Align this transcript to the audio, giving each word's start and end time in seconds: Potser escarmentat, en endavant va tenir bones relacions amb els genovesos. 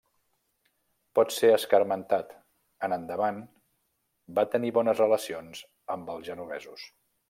Potser 1.19 1.51
escarmentat, 1.57 2.33
en 2.89 2.97
endavant 2.99 3.39
va 4.41 4.49
tenir 4.57 4.75
bones 4.81 5.07
relacions 5.07 5.67
amb 5.97 6.15
els 6.17 6.31
genovesos. 6.33 6.93